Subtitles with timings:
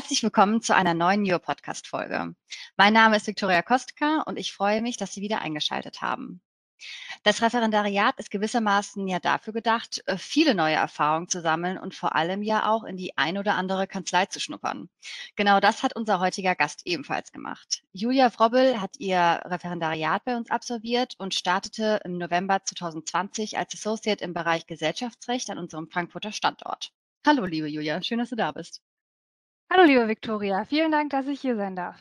[0.00, 2.34] Herzlich willkommen zu einer neuen New Podcast Folge.
[2.78, 6.40] Mein Name ist Viktoria Kostka und ich freue mich, dass Sie wieder eingeschaltet haben.
[7.22, 12.16] Das Referendariat ist gewissermaßen ja dafür gedacht, äh, viele neue Erfahrungen zu sammeln und vor
[12.16, 14.88] allem ja auch in die ein oder andere Kanzlei zu schnuppern.
[15.36, 17.82] Genau das hat unser heutiger Gast ebenfalls gemacht.
[17.92, 24.24] Julia Wrobbel hat ihr Referendariat bei uns absolviert und startete im November 2020 als Associate
[24.24, 26.90] im Bereich Gesellschaftsrecht an unserem Frankfurter Standort.
[27.26, 28.80] Hallo, liebe Julia, schön, dass du da bist.
[29.70, 30.66] Hallo, liebe Viktoria.
[30.66, 31.96] Vielen Dank, dass ich hier sein darf.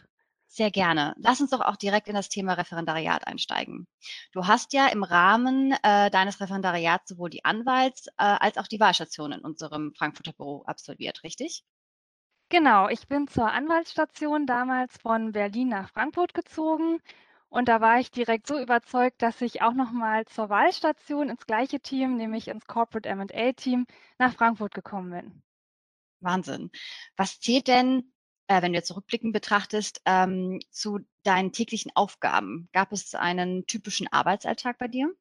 [0.47, 1.13] Sehr gerne.
[1.17, 3.87] Lass uns doch auch direkt in das Thema Referendariat einsteigen.
[4.33, 8.79] Du hast ja im Rahmen äh, deines Referendariats sowohl die Anwalts- äh, als auch die
[8.81, 11.63] Wahlstation in unserem Frankfurter Büro absolviert, richtig?
[12.49, 16.99] Genau, ich bin zur Anwaltsstation damals von Berlin nach Frankfurt gezogen
[17.49, 21.79] und da war ich direkt so überzeugt, dass ich auch nochmal zur Wahlstation ins gleiche
[21.79, 23.87] Team, nämlich ins Corporate M&A-Team,
[24.19, 25.41] nach Frankfurt gekommen bin.
[26.21, 26.71] Wahnsinn.
[27.17, 28.13] Was zählt denn,
[28.47, 32.69] äh, wenn du jetzt zurückblickend betrachtest, ähm, zu deinen täglichen Aufgaben?
[32.73, 35.13] Gab es einen typischen Arbeitsalltag bei dir?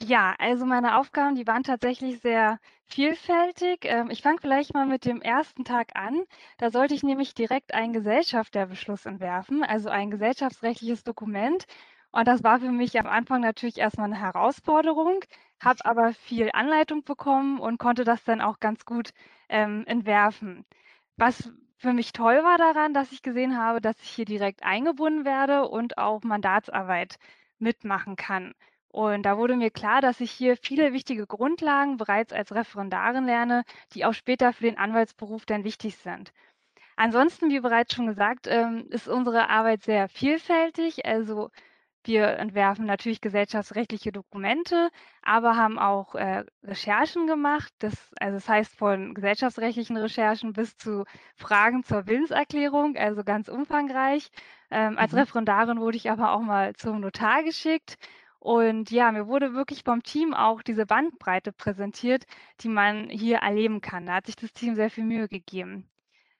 [0.00, 3.80] Ja, also meine Aufgaben, die waren tatsächlich sehr vielfältig.
[3.84, 6.24] Ähm, ich fange vielleicht mal mit dem ersten Tag an.
[6.56, 11.64] Da sollte ich nämlich direkt einen Gesellschafterbeschluss entwerfen, also ein gesellschaftsrechtliches Dokument.
[12.12, 15.20] Und das war für mich am Anfang natürlich erstmal eine Herausforderung,
[15.60, 19.10] habe aber viel Anleitung bekommen und konnte das dann auch ganz gut
[19.48, 20.64] ähm, entwerfen.
[21.16, 25.24] Was für mich toll war daran, dass ich gesehen habe, dass ich hier direkt eingebunden
[25.24, 27.16] werde und auch Mandatsarbeit
[27.58, 28.54] mitmachen kann.
[28.88, 33.64] Und da wurde mir klar, dass ich hier viele wichtige Grundlagen bereits als Referendarin lerne,
[33.94, 36.32] die auch später für den Anwaltsberuf dann wichtig sind.
[36.96, 41.06] Ansonsten, wie bereits schon gesagt, ähm, ist unsere Arbeit sehr vielfältig.
[41.06, 41.50] Also
[42.08, 44.88] wir entwerfen natürlich gesellschaftsrechtliche Dokumente,
[45.22, 47.72] aber haben auch äh, Recherchen gemacht.
[47.78, 51.04] Das, also das heißt von gesellschaftsrechtlichen Recherchen bis zu
[51.36, 54.30] Fragen zur Willenserklärung, also ganz umfangreich.
[54.70, 54.98] Ähm, mhm.
[54.98, 57.96] Als Referendarin wurde ich aber auch mal zum Notar geschickt.
[58.40, 62.24] Und ja, mir wurde wirklich vom Team auch diese Bandbreite präsentiert,
[62.60, 64.06] die man hier erleben kann.
[64.06, 65.88] Da hat sich das Team sehr viel Mühe gegeben.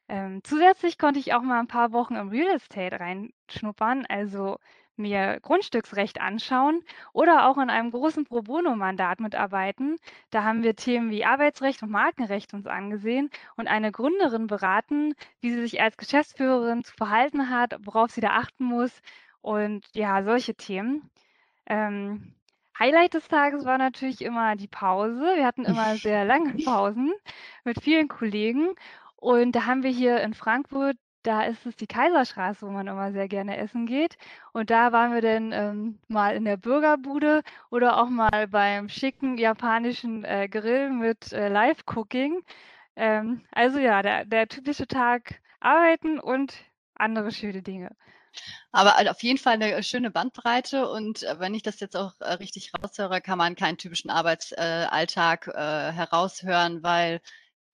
[0.09, 4.07] Ähm, zusätzlich konnte ich auch mal ein paar Wochen im Real Estate reinschnuppern.
[4.07, 4.59] Also
[4.99, 6.83] mir Grundstücksrecht anschauen
[7.13, 9.97] oder auch in einem großen Pro Bono-Mandat mitarbeiten.
[10.31, 15.51] Da haben wir Themen wie Arbeitsrecht und Markenrecht uns angesehen und eine Gründerin beraten, wie
[15.51, 19.01] sie sich als Geschäftsführerin zu verhalten hat, worauf sie da achten muss
[19.41, 21.11] und ja, solche Themen.
[21.67, 22.35] Ähm,
[22.79, 25.21] Highlight des Tages war natürlich immer die Pause.
[25.37, 27.13] Wir hatten immer sehr lange Pausen
[27.65, 28.75] mit vielen Kollegen.
[29.17, 33.13] Und da haben wir hier in Frankfurt da ist es die Kaiserstraße, wo man immer
[33.13, 34.17] sehr gerne essen geht.
[34.53, 39.39] Und da waren wir dann ähm, mal in der Bürgerbude oder auch mal beim schicken
[39.39, 42.41] japanischen äh, Grill mit äh, Live-Cooking.
[42.97, 46.55] Ähm, also ja, der, der typische Tag arbeiten und
[46.95, 47.91] andere schöne Dinge.
[48.73, 52.35] Aber auf jeden Fall eine schöne Bandbreite und äh, wenn ich das jetzt auch äh,
[52.35, 57.21] richtig raushöre, kann man keinen typischen Arbeitsalltag äh, heraushören, weil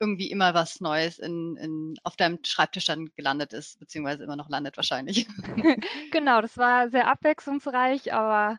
[0.00, 4.48] irgendwie immer was Neues in, in, auf deinem Schreibtisch dann gelandet ist, beziehungsweise immer noch
[4.48, 5.26] landet wahrscheinlich.
[6.10, 8.58] genau, das war sehr abwechslungsreich, aber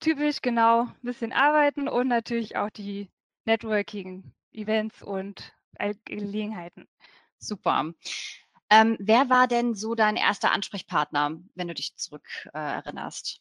[0.00, 3.10] typisch genau ein bisschen arbeiten und natürlich auch die
[3.46, 5.52] Networking-Events und
[6.04, 6.86] Gelegenheiten.
[7.38, 7.92] Super.
[8.70, 13.40] Ähm, wer war denn so dein erster Ansprechpartner, wenn du dich zurück äh, erinnerst?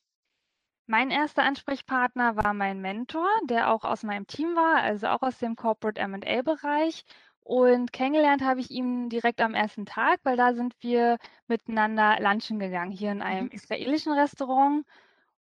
[0.86, 5.38] Mein erster Ansprechpartner war mein Mentor, der auch aus meinem Team war, also auch aus
[5.38, 7.06] dem Corporate M&A-Bereich
[7.44, 11.18] und kennengelernt habe ich ihn direkt am ersten Tag, weil da sind wir
[11.48, 13.52] miteinander lunchen gegangen, hier in einem mhm.
[13.52, 14.86] israelischen Restaurant.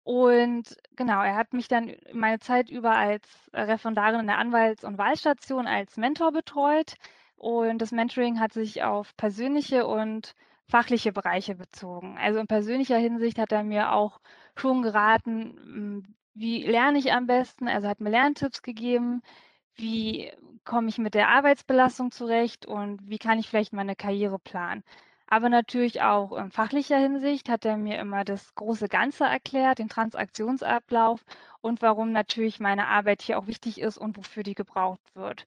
[0.03, 4.97] Und genau, er hat mich dann meine Zeit über als Referendarin in der Anwalts- und
[4.97, 6.95] Wahlstation als Mentor betreut.
[7.35, 10.35] Und das Mentoring hat sich auf persönliche und
[10.67, 12.17] fachliche Bereiche bezogen.
[12.17, 14.19] Also in persönlicher Hinsicht hat er mir auch
[14.55, 17.67] schon geraten, hm, wie lerne ich am besten.
[17.67, 19.21] Also hat mir Lerntipps gegeben,
[19.79, 20.31] wie
[20.65, 24.83] komme ich mit der Arbeitsbelastung zurecht und wie kann ich vielleicht meine Karriere planen.
[25.27, 29.89] Aber natürlich auch in fachlicher Hinsicht hat er mir immer das große Ganze erklärt, den
[29.89, 31.23] Transaktionsablauf
[31.61, 35.45] und warum natürlich meine Arbeit hier auch wichtig ist und wofür die gebraucht wird.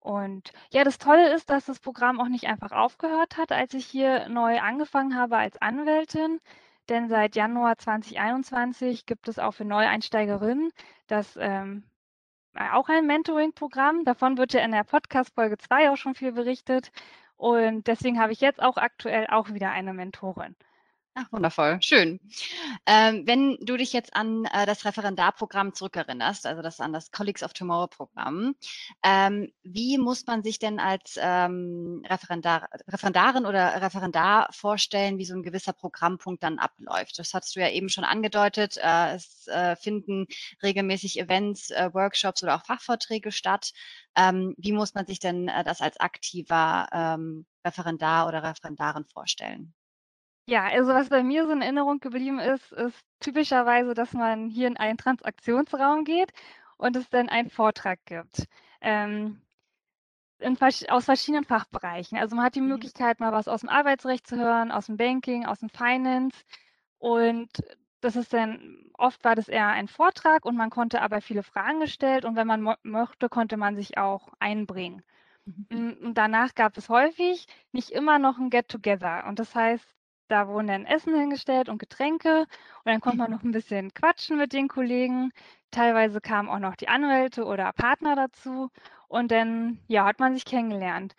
[0.00, 3.86] Und ja, das Tolle ist, dass das Programm auch nicht einfach aufgehört hat, als ich
[3.86, 6.40] hier neu angefangen habe als Anwältin.
[6.88, 10.70] Denn seit Januar 2021 gibt es auch für Neueinsteigerinnen
[11.06, 11.97] das ähm, äh,
[12.58, 14.04] auch ein Mentoring-Programm.
[14.04, 16.90] Davon wird ja in der Podcast-Folge 2 auch schon viel berichtet.
[17.36, 20.56] Und deswegen habe ich jetzt auch aktuell auch wieder eine Mentorin.
[21.20, 22.20] Ach, wundervoll, schön.
[22.86, 27.42] Ähm, wenn du dich jetzt an äh, das Referendarprogramm zurückerinnerst, also das an das Colleagues
[27.42, 28.54] of Tomorrow Programm,
[29.02, 35.34] ähm, wie muss man sich denn als ähm, Referendar, Referendarin oder Referendar vorstellen, wie so
[35.34, 37.18] ein gewisser Programmpunkt dann abläuft?
[37.18, 38.76] Das hast du ja eben schon angedeutet.
[38.76, 40.26] Äh, es äh, finden
[40.62, 43.72] regelmäßig Events, äh, Workshops oder auch Fachvorträge statt.
[44.16, 49.74] Ähm, wie muss man sich denn äh, das als aktiver ähm, Referendar oder Referendarin vorstellen?
[50.48, 54.66] Ja, also was bei mir so in Erinnerung geblieben ist, ist typischerweise, dass man hier
[54.66, 56.32] in einen Transaktionsraum geht
[56.78, 58.46] und es dann einen Vortrag gibt.
[58.80, 59.42] Ähm,
[60.38, 60.56] in,
[60.88, 62.16] aus verschiedenen Fachbereichen.
[62.16, 62.68] Also man hat die mhm.
[62.68, 66.44] Möglichkeit, mal was aus dem Arbeitsrecht zu hören, aus dem Banking, aus dem Finance.
[66.98, 67.50] Und
[68.00, 71.80] das ist dann, oft war das eher ein Vortrag und man konnte aber viele Fragen
[71.80, 75.02] gestellt und wenn man möchte, konnte man sich auch einbringen.
[75.44, 75.98] Mhm.
[76.02, 79.26] Und danach gab es häufig nicht immer noch ein Get-Together.
[79.26, 79.97] Und das heißt,
[80.28, 84.38] da wurden dann Essen hingestellt und Getränke und dann konnte man noch ein bisschen quatschen
[84.38, 85.32] mit den Kollegen.
[85.70, 88.70] Teilweise kamen auch noch die Anwälte oder Partner dazu
[89.08, 91.14] und dann, ja, hat man sich kennengelernt.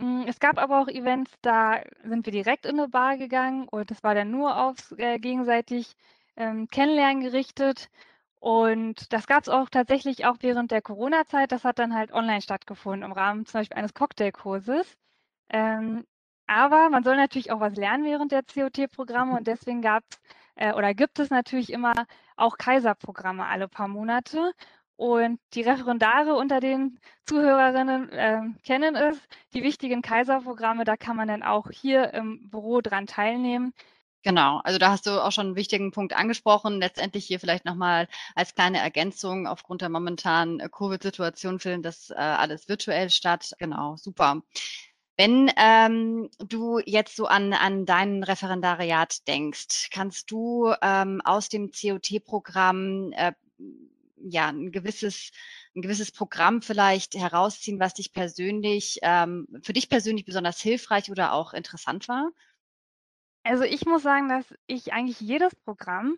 [0.00, 3.90] Hm, es gab aber auch Events, da sind wir direkt in eine Bar gegangen und
[3.90, 5.94] das war dann nur aufs äh, gegenseitig
[6.36, 7.90] ähm, Kennenlernen gerichtet.
[8.40, 11.52] Und das gab es auch tatsächlich auch während der Corona-Zeit.
[11.52, 14.96] Das hat dann halt online stattgefunden im Rahmen zum Beispiel eines Cocktailkurses.
[15.50, 16.06] Ähm,
[16.50, 20.02] aber man soll natürlich auch was lernen während der COT-Programme und deswegen gab
[20.56, 21.92] äh, oder gibt es natürlich immer
[22.36, 24.52] auch Kaiserprogramme alle paar Monate.
[24.96, 29.16] Und die Referendare unter den Zuhörerinnen äh, kennen es,
[29.54, 33.72] die wichtigen Kaiserprogramme, da kann man dann auch hier im Büro dran teilnehmen.
[34.22, 36.80] Genau, also da hast du auch schon einen wichtigen Punkt angesprochen.
[36.80, 42.68] Letztendlich hier vielleicht nochmal als kleine Ergänzung aufgrund der momentanen Covid-Situation findet das äh, alles
[42.68, 43.54] virtuell statt.
[43.58, 44.42] Genau, super.
[45.20, 51.70] Wenn ähm, du jetzt so an, an dein Referendariat denkst, kannst du ähm, aus dem
[51.70, 53.32] COT-Programm äh,
[54.16, 55.30] ja ein gewisses
[55.76, 61.34] ein gewisses Programm vielleicht herausziehen, was dich persönlich ähm, für dich persönlich besonders hilfreich oder
[61.34, 62.30] auch interessant war?
[63.42, 66.16] Also ich muss sagen, dass ich eigentlich jedes Programm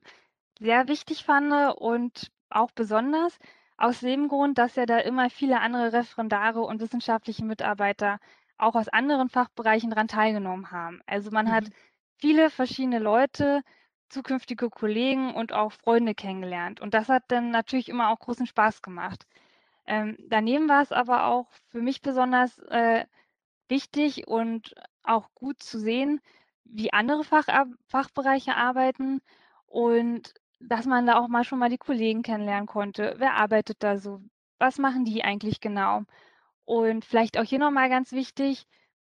[0.60, 3.36] sehr wichtig fand und auch besonders
[3.76, 8.20] aus dem Grund, dass ja da immer viele andere Referendare und wissenschaftliche Mitarbeiter
[8.62, 11.02] auch aus anderen Fachbereichen daran teilgenommen haben.
[11.06, 11.52] Also man mhm.
[11.52, 11.64] hat
[12.16, 13.62] viele verschiedene Leute,
[14.08, 16.80] zukünftige Kollegen und auch Freunde kennengelernt.
[16.80, 19.26] Und das hat dann natürlich immer auch großen Spaß gemacht.
[19.86, 23.04] Ähm, daneben war es aber auch für mich besonders äh,
[23.68, 26.20] wichtig und auch gut zu sehen,
[26.64, 27.46] wie andere Fach,
[27.86, 29.20] Fachbereiche arbeiten
[29.66, 33.14] und dass man da auch mal schon mal die Kollegen kennenlernen konnte.
[33.18, 34.20] Wer arbeitet da so?
[34.58, 36.02] Was machen die eigentlich genau?
[36.64, 38.66] Und vielleicht auch hier nochmal ganz wichtig,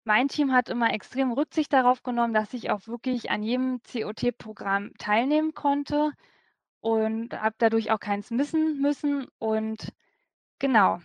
[0.05, 4.93] mein Team hat immer extrem Rücksicht darauf genommen, dass ich auch wirklich an jedem COT-Programm
[4.97, 6.11] teilnehmen konnte
[6.81, 9.27] und habe dadurch auch keins missen müssen.
[9.39, 9.93] Und
[10.59, 10.99] genau.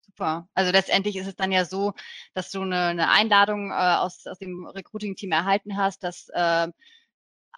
[0.00, 0.48] Super.
[0.54, 1.92] Also letztendlich ist es dann ja so,
[2.32, 6.68] dass du eine, eine Einladung äh, aus, aus dem Recruiting-Team erhalten hast, dass äh,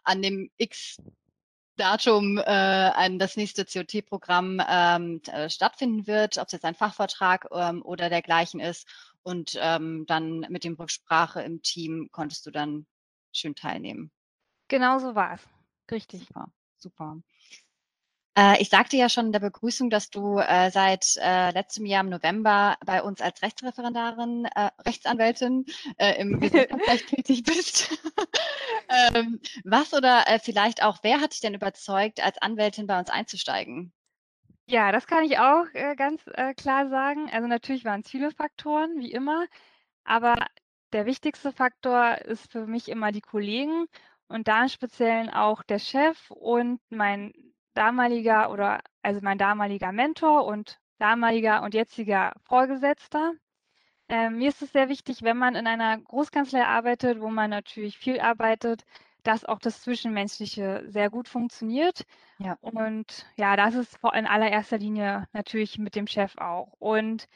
[0.04, 1.00] an dem X
[1.80, 7.46] Datum äh, ein, das nächste COT-Programm ähm, äh, stattfinden wird, ob es jetzt ein Fachvortrag
[7.52, 8.86] ähm, oder dergleichen ist.
[9.22, 12.86] Und ähm, dann mit dem Rücksprache im Team konntest du dann
[13.32, 14.10] schön teilnehmen.
[14.68, 15.40] Genau so war es.
[15.90, 16.26] Richtig.
[16.26, 16.52] Super.
[16.76, 17.22] Super.
[18.36, 22.04] Äh, ich sagte ja schon in der Begrüßung, dass du äh, seit äh, letztem Jahr
[22.04, 25.66] im November bei uns als Rechtsreferendarin, äh, Rechtsanwältin
[25.98, 27.90] äh, im Gesundheitsrecht tätig bist.
[29.14, 33.10] ähm, was oder äh, vielleicht auch, wer hat dich denn überzeugt, als Anwältin bei uns
[33.10, 33.92] einzusteigen?
[34.66, 35.64] Ja, das kann ich auch
[35.96, 36.22] ganz
[36.56, 37.28] klar sagen.
[37.32, 39.46] Also natürlich waren es viele Faktoren, wie immer,
[40.04, 40.36] aber
[40.92, 43.86] der wichtigste Faktor ist für mich immer die Kollegen
[44.28, 47.32] und da im Speziellen auch der Chef und mein
[47.80, 53.32] damaliger oder also mein damaliger Mentor und damaliger und jetziger Vorgesetzter.
[54.08, 57.96] Ähm, mir ist es sehr wichtig, wenn man in einer Großkanzlei arbeitet, wo man natürlich
[57.96, 58.84] viel arbeitet,
[59.22, 62.04] dass auch das Zwischenmenschliche sehr gut funktioniert.
[62.38, 62.58] Ja.
[62.60, 66.74] Und ja, das ist in allererster Linie natürlich mit dem Chef auch.
[66.78, 67.28] Und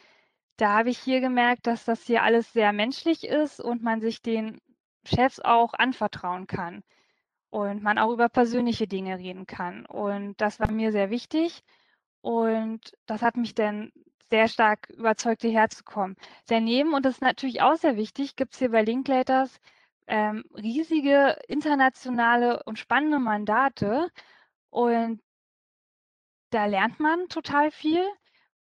[0.56, 4.20] da habe ich hier gemerkt, dass das hier alles sehr menschlich ist und man sich
[4.20, 4.60] den
[5.04, 6.82] Chefs auch anvertrauen kann
[7.54, 9.87] und man auch über persönliche Dinge reden kann.
[9.87, 11.62] Und das war mir sehr wichtig
[12.20, 13.92] und das hat mich dann
[14.28, 16.16] sehr stark überzeugt, hierher zu kommen.
[16.49, 19.61] Daneben, und das ist natürlich auch sehr wichtig, gibt es hier bei Linklaters
[20.08, 24.08] ähm, riesige internationale und spannende Mandate
[24.70, 25.23] und
[26.50, 28.04] da lernt man total viel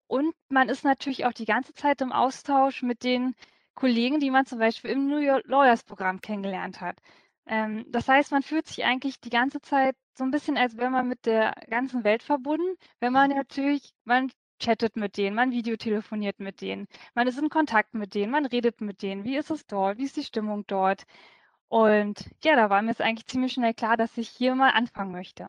[0.08, 3.34] und man ist natürlich auch die ganze Zeit im Austausch mit den
[3.76, 6.98] Kollegen, die man zum Beispiel im New York Lawyers Programm kennengelernt hat.
[7.46, 10.90] Ähm, das heißt, man fühlt sich eigentlich die ganze Zeit so ein bisschen, als wäre
[10.92, 16.40] man mit der ganzen Welt verbunden, wenn man natürlich man chattet mit denen, man videotelefoniert
[16.40, 19.24] mit denen, man ist in Kontakt mit denen, man redet mit denen.
[19.26, 19.98] Wie ist es dort?
[19.98, 21.04] Wie ist die Stimmung dort?
[21.70, 25.12] Und ja, da war mir jetzt eigentlich ziemlich schnell klar, dass ich hier mal anfangen
[25.12, 25.48] möchte.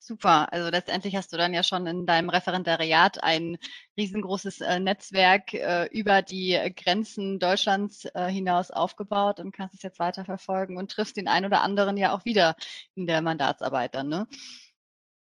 [0.00, 0.52] Super.
[0.52, 3.58] Also letztendlich hast du dann ja schon in deinem Referendariat ein
[3.96, 9.98] riesengroßes äh, Netzwerk äh, über die Grenzen Deutschlands äh, hinaus aufgebaut und kannst es jetzt
[9.98, 12.54] weiterverfolgen und triffst den einen oder anderen ja auch wieder
[12.94, 14.26] in der Mandatsarbeit dann, ne?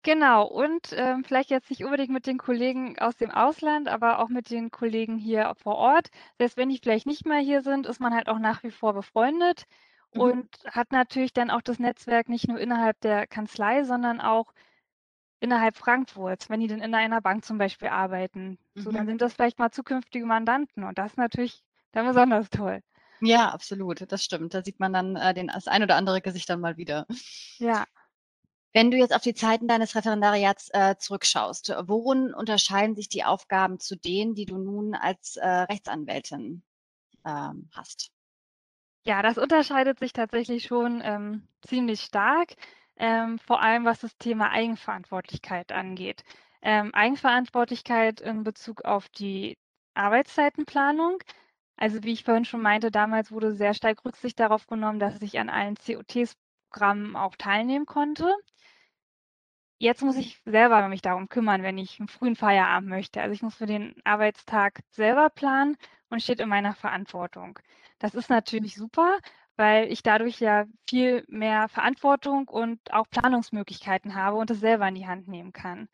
[0.03, 4.29] Genau, und ähm, vielleicht jetzt nicht unbedingt mit den Kollegen aus dem Ausland, aber auch
[4.29, 6.09] mit den Kollegen hier vor Ort.
[6.37, 8.93] Selbst wenn die vielleicht nicht mehr hier sind, ist man halt auch nach wie vor
[8.93, 9.65] befreundet
[10.13, 10.21] mhm.
[10.21, 14.53] und hat natürlich dann auch das Netzwerk nicht nur innerhalb der Kanzlei, sondern auch
[15.39, 18.57] innerhalb Frankfurts, wenn die dann in einer Bank zum Beispiel arbeiten.
[18.73, 18.81] Mhm.
[18.81, 19.09] So, dann mhm.
[19.09, 22.81] sind das vielleicht mal zukünftige Mandanten und das ist natürlich dann besonders toll.
[23.21, 24.53] Ja, absolut, das stimmt.
[24.53, 27.05] Da sieht man dann äh, den, das ein oder andere Gesicht dann mal wieder.
[27.57, 27.85] Ja.
[28.71, 33.79] Wenn du jetzt auf die Zeiten deines Referendariats äh, zurückschaust, worin unterscheiden sich die Aufgaben
[33.79, 36.61] zu denen, die du nun als äh, Rechtsanwältin
[37.25, 38.11] ähm, hast?
[39.09, 42.53] Ja, das unterscheidet sich tatsächlich schon ähm, ziemlich stark
[42.95, 46.23] ähm, vor allem was das Thema Eigenverantwortlichkeit angeht.
[46.61, 49.57] Ähm, Eigenverantwortlichkeit in Bezug auf die
[49.95, 51.17] Arbeitszeitenplanung.
[51.75, 55.39] Also wie ich vorhin schon meinte, damals wurde sehr stark Rücksicht darauf genommen, dass ich
[55.39, 58.31] an allen COTs-Programmen auch teilnehmen konnte.
[59.81, 63.21] Jetzt muss ich selber mich darum kümmern, wenn ich einen frühen Feierabend möchte.
[63.21, 65.77] Also ich muss für den Arbeitstag selber planen
[66.09, 67.57] und steht in meiner Verantwortung.
[67.97, 69.17] Das ist natürlich super,
[69.55, 74.95] weil ich dadurch ja viel mehr Verantwortung und auch Planungsmöglichkeiten habe und es selber in
[74.95, 75.87] die Hand nehmen kann.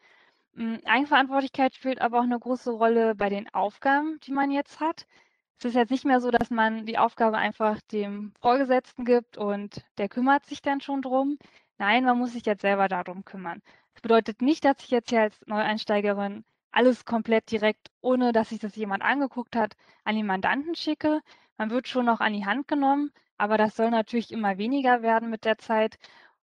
[0.55, 5.05] Hm, Eigenverantwortlichkeit spielt aber auch eine große Rolle bei den Aufgaben, die man jetzt hat.
[5.59, 9.85] Es ist jetzt nicht mehr so, dass man die Aufgabe einfach dem Vorgesetzten gibt und
[9.97, 11.37] der kümmert sich dann schon drum.
[11.77, 13.61] Nein, man muss sich jetzt selber darum kümmern.
[13.93, 18.59] Das bedeutet nicht, dass ich jetzt hier als Neueinsteigerin alles komplett direkt, ohne dass sich
[18.59, 21.21] das jemand angeguckt hat, an den Mandanten schicke.
[21.57, 25.29] Man wird schon noch an die Hand genommen, aber das soll natürlich immer weniger werden
[25.29, 25.97] mit der Zeit.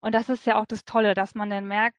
[0.01, 1.97] Und das ist ja auch das Tolle, dass man dann merkt,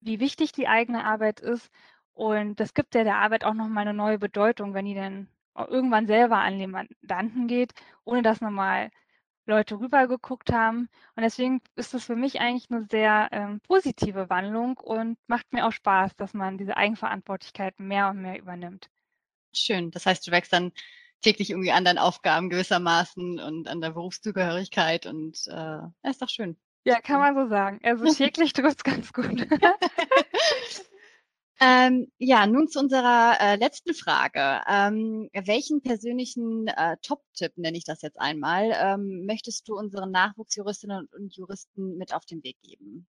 [0.00, 1.70] wie wichtig die eigene Arbeit ist.
[2.14, 6.06] Und das gibt ja der Arbeit auch nochmal eine neue Bedeutung, wenn die dann irgendwann
[6.06, 7.72] selber an den Mandanten geht,
[8.04, 8.90] ohne dass nochmal
[9.46, 10.88] Leute rübergeguckt haben.
[11.16, 15.66] Und deswegen ist das für mich eigentlich eine sehr ähm, positive Wandlung und macht mir
[15.66, 18.88] auch Spaß, dass man diese Eigenverantwortlichkeit mehr und mehr übernimmt.
[19.52, 19.90] Schön.
[19.90, 20.72] Das heißt, du wächst dann
[21.20, 26.56] täglich irgendwie an deinen Aufgaben gewissermaßen und an der Berufszugehörigkeit und äh, ist doch schön.
[26.84, 27.80] Ja, kann man so sagen.
[27.82, 29.26] Also täglich trifft es ganz gut.
[31.60, 34.60] ähm, ja, nun zu unserer äh, letzten Frage.
[34.68, 41.08] Ähm, welchen persönlichen äh, Top-Tipp, nenne ich das jetzt einmal, ähm, möchtest du unseren Nachwuchsjuristinnen
[41.12, 43.06] und Juristen mit auf den Weg geben?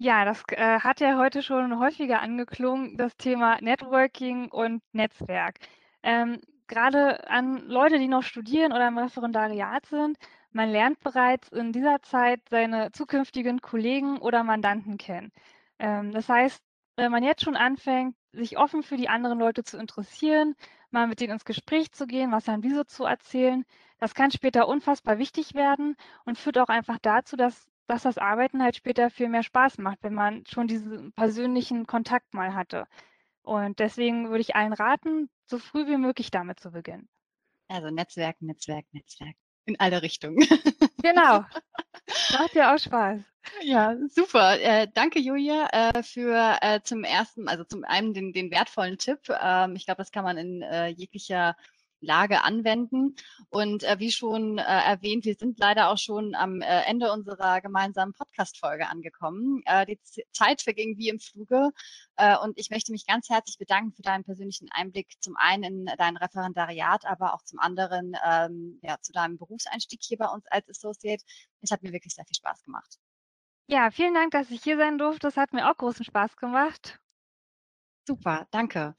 [0.00, 5.58] Ja, das äh, hat ja heute schon häufiger angeklungen, das Thema Networking und Netzwerk.
[6.04, 10.16] Ähm, gerade an Leute, die noch studieren oder im Referendariat sind,
[10.52, 15.32] man lernt bereits in dieser Zeit seine zukünftigen Kollegen oder Mandanten kennen.
[15.78, 16.62] Ähm, das heißt,
[16.98, 20.56] wenn man jetzt schon anfängt, sich offen für die anderen Leute zu interessieren,
[20.90, 23.64] mal mit denen ins Gespräch zu gehen, was haben die so zu erzählen,
[23.98, 28.62] das kann später unfassbar wichtig werden und führt auch einfach dazu, dass, dass das Arbeiten
[28.62, 32.86] halt später viel mehr Spaß macht, wenn man schon diesen persönlichen Kontakt mal hatte.
[33.42, 37.08] Und deswegen würde ich allen raten, so früh wie möglich damit zu beginnen.
[37.68, 39.36] Also Netzwerk, Netzwerk, Netzwerk.
[39.66, 40.38] In alle Richtungen.
[41.02, 41.44] Genau.
[42.32, 43.20] Macht ja auch Spaß.
[43.62, 44.58] Ja, super.
[44.60, 49.20] Äh, danke, Julia, äh, für äh, zum ersten, also zum einen den, den wertvollen Tipp.
[49.40, 51.56] Ähm, ich glaube, das kann man in äh, jeglicher
[52.00, 53.16] Lage anwenden.
[53.50, 57.60] Und äh, wie schon äh, erwähnt, wir sind leider auch schon am äh, Ende unserer
[57.60, 59.62] gemeinsamen Podcast-Folge angekommen.
[59.66, 61.70] Äh, die Z Zeit verging wie im Fluge.
[62.16, 65.96] Äh, und ich möchte mich ganz herzlich bedanken für deinen persönlichen Einblick zum einen in
[65.98, 70.68] dein Referendariat, aber auch zum anderen ähm, ja, zu deinem Berufseinstieg hier bei uns als
[70.68, 71.22] Associate.
[71.60, 72.98] Es hat mir wirklich sehr viel Spaß gemacht.
[73.70, 75.20] Ja, vielen Dank, dass ich hier sein durfte.
[75.20, 76.98] Das hat mir auch großen Spaß gemacht.
[78.06, 78.96] Super, danke.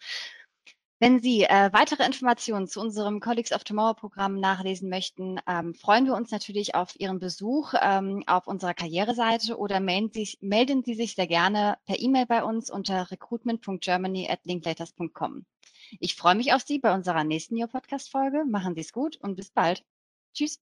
[1.01, 6.05] Wenn Sie äh, weitere Informationen zu unserem Colleagues of Tomorrow Programm nachlesen möchten, ähm, freuen
[6.05, 10.93] wir uns natürlich auf Ihren Besuch ähm, auf unserer Karriereseite oder melden Sie, melden Sie
[10.93, 15.45] sich sehr gerne per E-Mail bei uns unter recruitment.germany@linklaters.com.
[15.99, 18.43] Ich freue mich auf Sie bei unserer nächsten New Podcast Folge.
[18.45, 19.85] Machen Sie es gut und bis bald.
[20.33, 20.59] Tschüss.